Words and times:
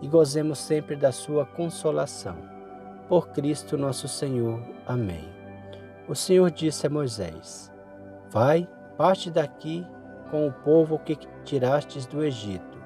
e 0.00 0.08
gozemos 0.08 0.58
sempre 0.58 0.96
da 0.96 1.12
sua 1.12 1.44
consolação. 1.44 2.36
Por 3.08 3.28
Cristo 3.28 3.78
nosso 3.78 4.08
Senhor. 4.08 4.60
Amém. 4.86 5.28
O 6.08 6.14
Senhor 6.14 6.50
disse 6.50 6.86
a 6.86 6.90
Moisés: 6.90 7.72
Vai, 8.30 8.68
parte 8.96 9.30
daqui 9.30 9.86
com 10.30 10.46
o 10.46 10.52
povo 10.52 10.98
que 10.98 11.16
tirastes 11.44 12.06
do 12.06 12.24
Egito. 12.24 12.76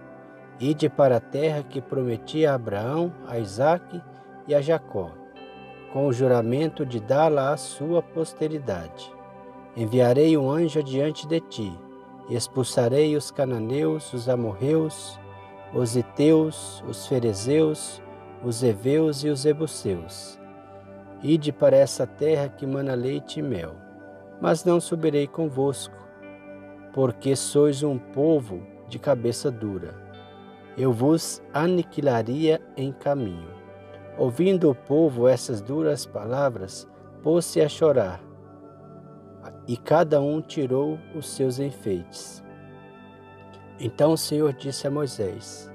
Ide 0.59 0.91
para 0.91 1.17
a 1.17 1.20
terra 1.20 1.62
que 1.62 1.81
prometi 1.81 2.45
a 2.45 2.55
Abraão, 2.55 3.12
a 3.27 3.39
Isaque 3.39 4.03
e 4.47 4.55
a 4.55 4.61
Jacó, 4.61 5.11
com 5.92 6.06
o 6.06 6.12
juramento 6.12 6.84
de 6.84 7.01
dá-la 7.01 7.53
à 7.53 7.56
sua 7.56 8.03
posteridade. 8.03 9.11
Enviarei 9.75 10.37
um 10.37 10.51
anjo 10.51 10.83
diante 10.83 11.27
de 11.27 11.41
ti, 11.41 11.73
e 12.29 12.37
expulsarei 12.37 13.17
os 13.17 13.31
cananeus, 13.31 14.12
os 14.12 14.29
amorreus, 14.29 15.19
os 15.73 15.97
Iteus, 15.97 16.83
os 16.88 17.06
Ferezeus, 17.06 18.02
os 18.42 18.62
Eveus 18.62 19.23
e 19.23 19.28
os 19.28 19.45
Ebuseus. 19.45 20.38
Ide 21.23 21.53
para 21.53 21.77
essa 21.77 22.06
terra 22.06 22.48
que 22.48 22.67
mana 22.67 22.95
leite 22.95 23.39
e 23.39 23.42
mel, 23.42 23.75
mas 24.41 24.64
não 24.64 24.80
subirei 24.80 25.27
convosco, 25.27 25.95
porque 26.92 27.36
sois 27.36 27.83
um 27.83 27.98
povo 27.98 28.67
de 28.89 28.98
cabeça 28.98 29.50
dura. 29.50 29.95
Eu 30.77 30.92
vos 30.92 31.42
aniquilaria 31.53 32.61
em 32.77 32.91
caminho. 32.91 33.50
Ouvindo 34.19 34.70
o 34.70 34.75
povo 34.75 35.28
essas 35.28 35.61
duras 35.61 36.05
palavras, 36.05 36.89
pôs-se 37.23 37.61
a 37.61 37.69
chorar, 37.69 38.20
e 39.69 39.77
cada 39.77 40.20
um 40.20 40.41
tirou 40.41 40.98
os 41.14 41.28
seus 41.28 41.61
enfeites. 41.61 42.42
Então 43.83 44.12
o 44.12 44.19
Senhor 44.19 44.53
disse 44.53 44.86
a 44.86 44.91
Moisés: 44.91 45.73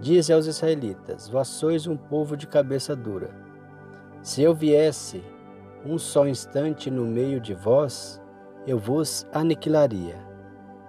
Dize 0.00 0.32
aos 0.32 0.46
israelitas: 0.46 1.28
Vós 1.28 1.48
sois 1.48 1.86
um 1.86 1.94
povo 1.96 2.38
de 2.38 2.46
cabeça 2.46 2.96
dura. 2.96 3.30
Se 4.22 4.42
eu 4.42 4.54
viesse 4.54 5.22
um 5.84 5.98
só 5.98 6.26
instante 6.26 6.90
no 6.90 7.04
meio 7.04 7.38
de 7.38 7.52
vós, 7.52 8.20
eu 8.66 8.78
vos 8.78 9.26
aniquilaria. 9.30 10.16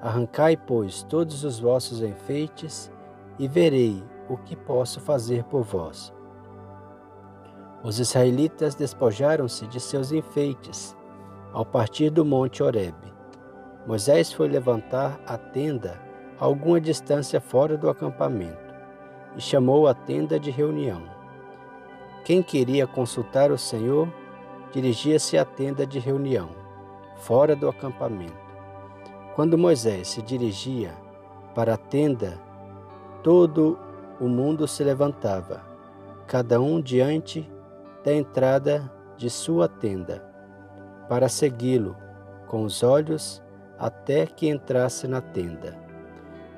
Arrancai, 0.02 0.56
pois, 0.56 1.04
todos 1.04 1.44
os 1.44 1.60
vossos 1.60 2.02
enfeites 2.02 2.90
e 3.38 3.48
verei 3.48 4.02
o 4.30 4.38
que 4.38 4.56
posso 4.56 5.02
fazer 5.02 5.44
por 5.44 5.64
vós. 5.64 6.14
Os 7.84 8.00
israelitas 8.00 8.76
despojaram-se 8.76 9.68
de 9.68 9.80
seus 9.80 10.14
enfeites 10.14 10.96
ao 11.52 11.66
partir 11.66 12.10
do 12.10 12.24
monte 12.24 12.64
Horebe. 12.64 13.14
Moisés 13.86 14.32
foi 14.32 14.48
levantar 14.48 15.20
a 15.28 15.38
tenda 15.38 16.05
alguma 16.40 16.80
distância 16.82 17.40
fora 17.40 17.78
do 17.78 17.90
acampamento, 17.90 18.74
e 19.36 19.42
chamou 19.42 19.88
a 19.88 19.94
tenda 19.94 20.40
de 20.40 20.52
reunião. 20.52 21.04
Quem 22.24 22.42
queria 22.42 22.88
consultar 22.88 23.52
o 23.52 23.58
Senhor 23.58 24.12
dirigia-se 24.72 25.38
à 25.38 25.46
tenda 25.46 25.86
de 25.86 26.00
reunião, 26.00 26.50
fora 27.18 27.56
do 27.56 27.70
acampamento. 27.70 28.46
Quando 29.36 29.58
Moisés 29.58 30.10
se 30.10 30.22
dirigia 30.22 30.94
para 31.54 31.76
a 31.76 31.78
tenda, 31.78 32.40
todo 33.24 33.78
o 34.20 34.28
mundo 34.28 34.68
se 34.68 34.84
levantava, 34.84 35.62
cada 36.28 36.60
um 36.60 36.82
diante 36.82 37.50
da 38.04 38.14
entrada 38.14 38.92
de 39.18 39.30
sua 39.30 39.68
tenda, 39.68 40.24
para 41.08 41.30
segui-lo 41.30 41.96
com 42.48 42.64
os 42.64 42.84
olhos 42.84 43.44
até 43.78 44.26
que 44.26 44.48
entrasse 44.48 45.08
na 45.08 45.22
tenda. 45.22 45.85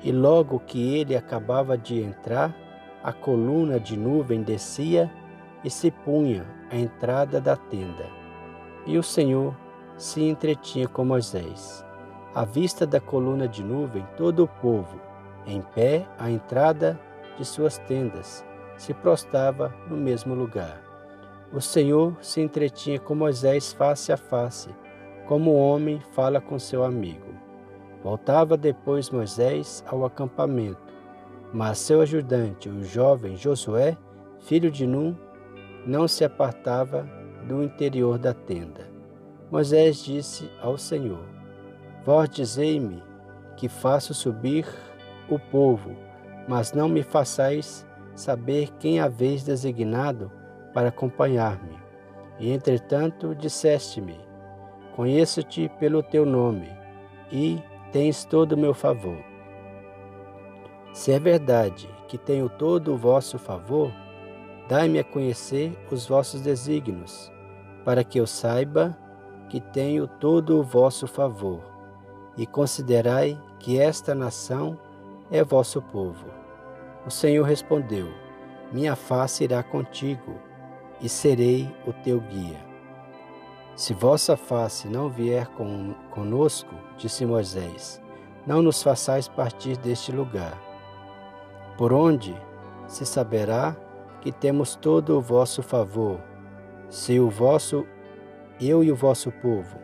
E 0.02 0.12
logo 0.12 0.60
que 0.60 0.96
ele 0.96 1.16
acabava 1.16 1.76
de 1.76 2.00
entrar, 2.00 2.54
a 3.02 3.12
coluna 3.12 3.80
de 3.80 3.96
nuvem 3.96 4.42
descia 4.42 5.10
e 5.64 5.70
se 5.70 5.90
punha 5.90 6.46
à 6.70 6.76
entrada 6.76 7.40
da 7.40 7.56
tenda. 7.56 8.06
E 8.86 8.96
o 8.96 9.02
Senhor 9.02 9.54
se 9.96 10.22
entretinha 10.22 10.86
com 10.86 11.04
Moisés. 11.04 11.84
À 12.34 12.44
vista 12.44 12.86
da 12.86 13.00
coluna 13.00 13.48
de 13.48 13.64
nuvem, 13.64 14.06
todo 14.16 14.44
o 14.44 14.48
povo, 14.48 15.00
em 15.46 15.60
pé 15.60 16.06
à 16.18 16.30
entrada 16.30 16.98
de 17.36 17.44
suas 17.44 17.78
tendas, 17.78 18.44
se 18.76 18.94
prostrava 18.94 19.74
no 19.88 19.96
mesmo 19.96 20.34
lugar. 20.34 20.80
O 21.52 21.60
Senhor 21.60 22.16
se 22.20 22.40
entretinha 22.40 23.00
com 23.00 23.14
Moisés 23.14 23.72
face 23.72 24.12
a 24.12 24.16
face, 24.16 24.68
como 25.26 25.50
o 25.50 25.58
homem 25.58 26.00
fala 26.12 26.40
com 26.40 26.58
seu 26.58 26.84
amigo. 26.84 27.27
Voltava 28.02 28.56
depois 28.56 29.10
Moisés 29.10 29.84
ao 29.86 30.04
acampamento, 30.04 30.94
mas 31.52 31.78
seu 31.78 32.00
ajudante, 32.00 32.68
o 32.68 32.82
jovem 32.84 33.36
Josué, 33.36 33.96
filho 34.40 34.70
de 34.70 34.86
Num, 34.86 35.16
não 35.86 36.06
se 36.06 36.24
apartava 36.24 37.08
do 37.46 37.62
interior 37.62 38.18
da 38.18 38.32
tenda. 38.34 38.86
Moisés 39.50 40.04
disse 40.04 40.50
ao 40.60 40.76
Senhor: 40.76 41.24
Vós 42.04 42.28
dizei-me 42.28 43.02
que 43.56 43.68
faço 43.68 44.12
subir 44.14 44.66
o 45.28 45.38
povo, 45.38 45.96
mas 46.46 46.72
não 46.72 46.88
me 46.88 47.02
façais 47.02 47.86
saber 48.14 48.70
quem 48.78 49.00
haveis 49.00 49.42
designado 49.42 50.30
para 50.72 50.88
acompanhar-me. 50.88 51.78
E 52.38 52.52
entretanto 52.52 53.34
disseste-me: 53.34 54.20
Conheço-te 54.94 55.68
pelo 55.80 56.02
teu 56.02 56.26
nome, 56.26 56.68
e 57.32 57.60
tens 57.92 58.24
todo 58.24 58.52
o 58.52 58.58
meu 58.58 58.74
favor. 58.74 59.18
Se 60.92 61.12
é 61.12 61.18
verdade 61.18 61.88
que 62.06 62.18
tenho 62.18 62.48
todo 62.48 62.92
o 62.92 62.96
vosso 62.96 63.38
favor, 63.38 63.92
dai-me 64.68 64.98
a 64.98 65.04
conhecer 65.04 65.76
os 65.90 66.06
vossos 66.06 66.40
desígnios, 66.40 67.32
para 67.84 68.04
que 68.04 68.18
eu 68.18 68.26
saiba 68.26 68.96
que 69.48 69.60
tenho 69.60 70.06
todo 70.06 70.58
o 70.58 70.62
vosso 70.62 71.06
favor, 71.06 71.62
e 72.36 72.46
considerai 72.46 73.40
que 73.58 73.78
esta 73.80 74.14
nação 74.14 74.78
é 75.30 75.42
vosso 75.42 75.80
povo. 75.80 76.26
O 77.06 77.10
Senhor 77.10 77.44
respondeu: 77.44 78.08
Minha 78.72 78.94
face 78.94 79.44
irá 79.44 79.62
contigo, 79.62 80.38
e 81.00 81.08
serei 81.08 81.74
o 81.86 81.92
teu 81.92 82.20
guia. 82.20 82.67
Se 83.78 83.94
vossa 83.94 84.36
face 84.36 84.88
não 84.88 85.08
vier 85.08 85.46
com, 85.50 85.94
conosco, 86.10 86.74
disse 86.96 87.24
Moisés, 87.24 88.02
não 88.44 88.60
nos 88.60 88.82
façais 88.82 89.28
partir 89.28 89.76
deste 89.76 90.10
lugar. 90.10 90.60
Por 91.76 91.92
onde 91.92 92.34
se 92.88 93.06
saberá 93.06 93.76
que 94.20 94.32
temos 94.32 94.74
todo 94.74 95.16
o 95.16 95.20
vosso 95.20 95.62
favor, 95.62 96.20
se 96.90 97.20
o 97.20 97.30
vosso, 97.30 97.86
eu 98.60 98.82
e 98.82 98.90
o 98.90 98.96
vosso 98.96 99.30
povo. 99.30 99.78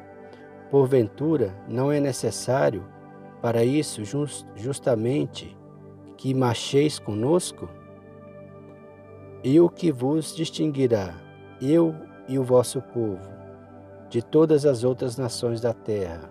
Porventura, 0.73 1.55
não 1.69 1.93
é 1.93 2.01
necessário 2.01 2.85
para 3.41 3.63
isso 3.63 4.05
just, 4.05 4.45
justamente 4.57 5.57
que 6.17 6.35
marcheis 6.35 6.99
conosco? 6.99 7.69
E 9.45 9.61
o 9.61 9.71
que 9.71 9.93
vos 9.93 10.35
distinguirá, 10.35 11.15
eu 11.63 11.95
e 12.27 12.41
o 12.41 12.43
vosso 12.43 12.83
povo? 12.83 13.44
De 14.09 14.23
todas 14.23 14.67
as 14.67 14.85
outras 14.85 15.17
nações 15.17 15.61
da 15.61 15.73
terra. 15.73 16.31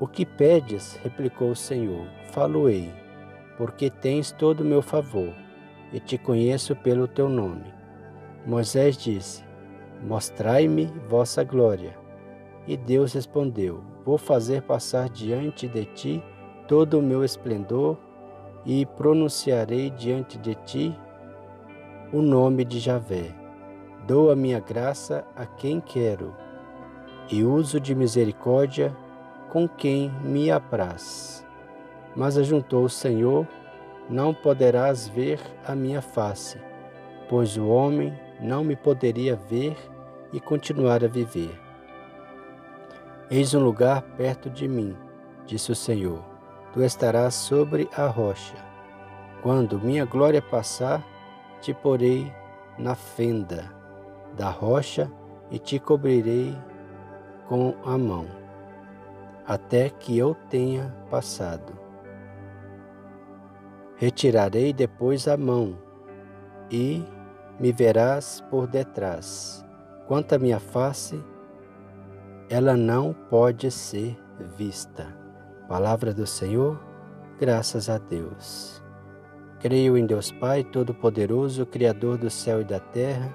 O 0.00 0.06
que 0.06 0.24
pedes, 0.24 0.98
replicou 1.02 1.50
o 1.50 1.56
Senhor, 1.56 2.06
falo-ei, 2.30 2.92
porque 3.56 3.90
tens 3.90 4.30
todo 4.30 4.60
o 4.60 4.64
meu 4.64 4.80
favor, 4.80 5.34
e 5.92 5.98
te 5.98 6.16
conheço 6.16 6.76
pelo 6.76 7.08
teu 7.08 7.28
nome. 7.28 7.72
Moisés 8.46 8.96
disse: 8.96 9.42
Mostrai-me 10.02 10.86
vossa 11.08 11.42
glória. 11.42 11.96
E 12.66 12.76
Deus 12.76 13.12
respondeu: 13.14 13.82
Vou 14.04 14.18
fazer 14.18 14.62
passar 14.62 15.08
diante 15.08 15.66
de 15.66 15.84
ti 15.86 16.22
todo 16.68 16.98
o 16.98 17.02
meu 17.02 17.24
esplendor, 17.24 17.98
e 18.64 18.86
pronunciarei 18.86 19.90
diante 19.90 20.38
de 20.38 20.54
ti 20.54 20.96
o 22.12 22.20
nome 22.22 22.64
de 22.64 22.78
Javé 22.78 23.47
Dou 24.08 24.30
a 24.30 24.34
minha 24.34 24.58
graça 24.58 25.22
a 25.36 25.44
quem 25.44 25.82
quero 25.82 26.34
e 27.30 27.44
uso 27.44 27.78
de 27.78 27.94
misericórdia 27.94 28.96
com 29.50 29.68
quem 29.68 30.10
me 30.24 30.50
apraz. 30.50 31.46
Mas 32.16 32.38
ajuntou 32.38 32.84
o 32.84 32.88
Senhor 32.88 33.46
não 34.08 34.32
poderás 34.32 35.06
ver 35.06 35.38
a 35.62 35.74
minha 35.74 36.00
face, 36.00 36.58
pois 37.28 37.58
o 37.58 37.68
homem 37.68 38.18
não 38.40 38.64
me 38.64 38.74
poderia 38.74 39.36
ver 39.36 39.76
e 40.32 40.40
continuar 40.40 41.04
a 41.04 41.06
viver. 41.06 41.60
Eis 43.30 43.52
um 43.52 43.62
lugar 43.62 44.00
perto 44.16 44.48
de 44.48 44.66
mim, 44.66 44.96
disse 45.44 45.70
o 45.70 45.76
Senhor. 45.76 46.24
Tu 46.72 46.82
estarás 46.82 47.34
sobre 47.34 47.90
a 47.94 48.06
rocha. 48.06 48.56
Quando 49.42 49.78
minha 49.78 50.06
glória 50.06 50.40
passar, 50.40 51.06
te 51.60 51.74
porei 51.74 52.32
na 52.78 52.94
fenda 52.94 53.76
da 54.38 54.48
rocha 54.48 55.10
e 55.50 55.58
te 55.58 55.78
cobrirei 55.78 56.56
com 57.48 57.74
a 57.84 57.98
mão, 57.98 58.26
até 59.46 59.90
que 59.90 60.16
eu 60.16 60.34
tenha 60.48 60.94
passado. 61.10 61.72
Retirarei 63.96 64.72
depois 64.72 65.26
a 65.26 65.36
mão 65.36 65.76
e 66.70 67.04
me 67.58 67.72
verás 67.72 68.40
por 68.48 68.68
detrás. 68.68 69.64
Quanto 70.06 70.34
à 70.34 70.38
minha 70.38 70.60
face, 70.60 71.20
ela 72.48 72.76
não 72.76 73.12
pode 73.12 73.70
ser 73.70 74.16
vista. 74.56 75.06
Palavra 75.68 76.14
do 76.14 76.26
Senhor, 76.26 76.80
graças 77.40 77.90
a 77.90 77.98
Deus. 77.98 78.82
Creio 79.58 79.98
em 79.98 80.06
Deus 80.06 80.30
Pai 80.30 80.62
Todo-Poderoso, 80.62 81.66
Criador 81.66 82.16
do 82.16 82.30
céu 82.30 82.60
e 82.60 82.64
da 82.64 82.78
terra, 82.78 83.34